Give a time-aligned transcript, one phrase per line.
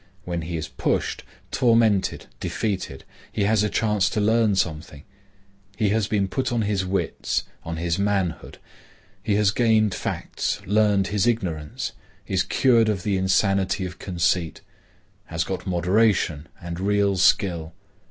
[0.25, 5.03] When he is pushed, tormented, defeated, he has a chance to learn something;
[5.77, 8.57] he has been put on his wits, on his manhood;
[9.21, 11.91] he has gained facts; learns his ignorance;
[12.25, 14.61] is cured of the insanity of conceit;
[15.25, 17.71] has got moderation and real skill.